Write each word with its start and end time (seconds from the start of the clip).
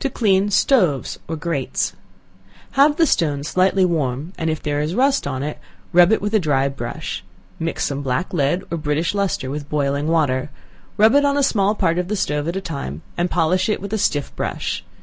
To 0.00 0.08
Clean 0.08 0.48
Stoves 0.50 1.18
or 1.28 1.36
Grates. 1.36 1.92
Have 2.70 2.96
the 2.96 3.04
stove 3.04 3.44
slightly 3.44 3.84
warm, 3.84 4.32
and 4.38 4.48
if 4.48 4.62
there 4.62 4.80
is 4.80 4.94
rust 4.94 5.26
on 5.26 5.42
it 5.42 5.58
rub 5.92 6.10
it 6.10 6.14
off 6.16 6.20
with 6.22 6.32
a 6.32 6.38
dry 6.38 6.70
brush; 6.70 7.22
mix 7.58 7.84
some 7.84 8.00
black 8.00 8.32
lead 8.32 8.64
or 8.70 8.78
British 8.78 9.14
lustre 9.14 9.50
with 9.50 9.68
boiling 9.68 10.06
water, 10.08 10.48
rub 10.96 11.14
it 11.14 11.26
on 11.26 11.36
a 11.36 11.42
small 11.42 11.74
part 11.74 11.98
of 11.98 12.08
the 12.08 12.16
stove 12.16 12.48
at 12.48 12.56
a 12.56 12.62
time, 12.62 13.02
and 13.18 13.30
polish 13.30 13.68
it 13.68 13.82
with 13.82 13.92
a 13.92 13.98
stiff 13.98 14.34
brush. 14.36 14.82